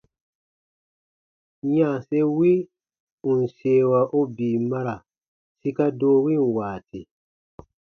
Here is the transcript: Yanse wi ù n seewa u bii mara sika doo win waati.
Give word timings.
Yanse 1.75 2.17
wi 2.37 2.51
ù 3.27 3.29
n 3.39 3.41
seewa 3.55 4.01
u 4.17 4.21
bii 4.35 4.57
mara 4.69 4.95
sika 5.59 5.85
doo 5.99 6.17
win 6.23 6.43
waati. 6.55 7.01